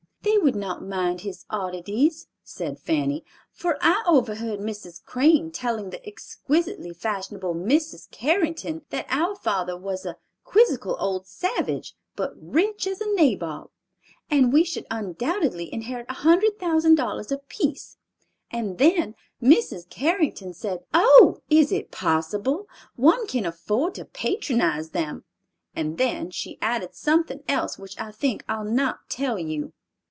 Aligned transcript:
"They 0.23 0.37
would 0.37 0.55
not 0.55 0.83
mind 0.85 1.21
his 1.21 1.45
oddities," 1.49 2.27
said 2.43 2.79
Fanny, 2.79 3.25
"for 3.51 3.77
I 3.81 4.03
overheard 4.05 4.59
Mrs. 4.59 5.03
Crane 5.03 5.51
telling 5.51 5.89
the 5.89 6.03
exquisitely 6.07 6.93
fashionable 6.93 7.55
Mrs. 7.55 8.09
Carrington 8.11 8.83
that 8.91 9.07
our 9.09 9.35
father 9.35 9.75
was 9.75 10.05
'a 10.05 10.17
quizzical 10.43 10.95
old 10.99 11.25
savage, 11.25 11.95
but 12.15 12.33
rich 12.39 12.85
as 12.85 13.01
a 13.01 13.11
nabob, 13.13 13.71
and 14.29 14.53
we 14.53 14.63
should 14.63 14.85
undoubtedly 14.91 15.73
inherit 15.73 16.05
a 16.07 16.13
hundred 16.21 16.59
thousand 16.59 16.95
dollars 16.95 17.31
apiece.' 17.31 17.97
And 18.51 18.77
then 18.77 19.15
Mrs. 19.41 19.89
Carrington 19.89 20.53
said, 20.53 20.85
'Oh, 20.93 21.39
is 21.49 21.71
it 21.71 21.91
possible? 21.91 22.67
One 22.95 23.25
can 23.25 23.45
afford 23.45 23.95
to 23.95 24.05
patronize 24.05 24.91
them.' 24.91 25.23
And 25.75 25.97
then 25.97 26.29
she 26.29 26.59
added 26.61 26.93
something 26.93 27.41
else 27.49 27.79
which 27.79 27.99
I 27.99 28.11
think 28.11 28.43
I'll 28.47 28.63
not 28.65 29.09
tell 29.09 29.39
you." 29.39 29.73